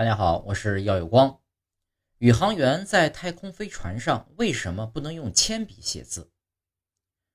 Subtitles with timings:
[0.00, 1.42] 大家好，我是耀有光。
[2.20, 6.32] 宇航员在太空飞船上为什么不能用铅笔写字？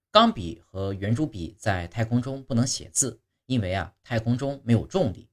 [0.10, 5.29] 钢笔和圆珠笔在太空中不能写字，因为啊，太空中没有重力，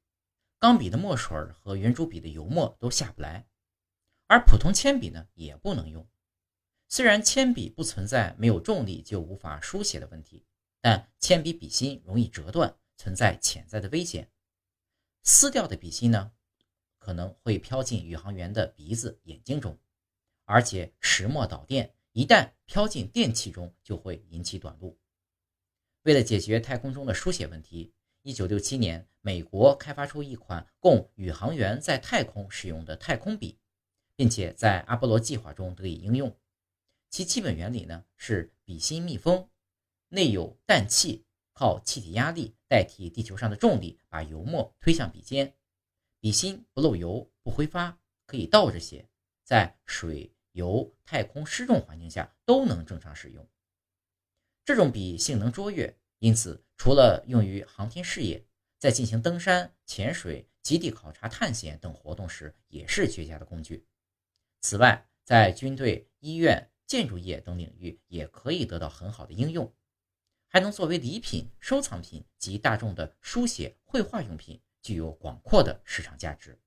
[0.58, 3.46] 钢笔的墨水和圆珠笔的油墨都下不来。
[4.26, 6.06] 而普通铅笔呢，也不能用。
[6.90, 10.44] 虽然铅笔不存在没有重力就无法书写的问题，
[10.82, 14.30] 但铅笔笔芯容易折断，存在潜在的危险。
[15.22, 16.32] 撕掉的笔芯呢？
[17.02, 19.76] 可能会飘进宇航员的鼻子、眼睛中，
[20.44, 24.96] 而且石墨导电，一旦飘进电器中，就会引起短路。
[26.04, 33.58] 为了解决太空中的书写问题，1967年，美国开发出一款供宇航员在太空使用的太空笔，
[34.14, 36.32] 并且在阿波罗计划中得以应用。
[37.10, 39.48] 其基本原理呢是笔芯密封，
[40.08, 45.52] 内有氮气，靠气体压力代替地球上的重力，把油墨推向笔尖。
[46.22, 49.08] 笔芯不漏油、不挥发，可以倒着写，
[49.42, 53.44] 在水、油、太空失重环境下都能正常使用。
[54.64, 58.46] 这种笔性能卓越，因此除了用于航天事业，
[58.78, 63.84] 在进行登山、潜水、极地考察、探险等活动时也是绝佳的工具。
[64.60, 69.74] 此外，在军队、医院、建筑业等领域也可以得到很好的应用，
[70.46, 74.60] 还能作为礼品、收藏品及大众的书写、绘画用品。
[74.82, 76.58] 具有广阔的市场价值。